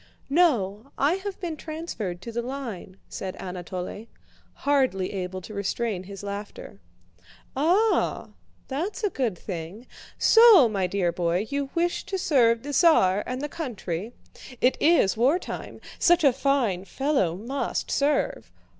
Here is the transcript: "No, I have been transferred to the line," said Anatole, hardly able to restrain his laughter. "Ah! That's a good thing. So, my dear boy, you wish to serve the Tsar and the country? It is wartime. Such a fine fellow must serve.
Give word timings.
"No, 0.31 0.91
I 0.97 1.13
have 1.17 1.39
been 1.39 1.55
transferred 1.55 2.23
to 2.23 2.31
the 2.31 2.41
line," 2.41 2.97
said 3.07 3.35
Anatole, 3.35 4.07
hardly 4.53 5.13
able 5.13 5.41
to 5.41 5.53
restrain 5.53 6.05
his 6.05 6.23
laughter. 6.23 6.79
"Ah! 7.55 8.29
That's 8.67 9.03
a 9.03 9.11
good 9.11 9.37
thing. 9.37 9.85
So, 10.17 10.67
my 10.67 10.87
dear 10.87 11.11
boy, 11.11 11.45
you 11.51 11.69
wish 11.75 12.03
to 12.05 12.17
serve 12.17 12.63
the 12.63 12.73
Tsar 12.73 13.21
and 13.27 13.43
the 13.43 13.47
country? 13.47 14.11
It 14.59 14.75
is 14.79 15.15
wartime. 15.15 15.79
Such 15.99 16.23
a 16.23 16.33
fine 16.33 16.85
fellow 16.85 17.35
must 17.35 17.91
serve. 17.91 18.51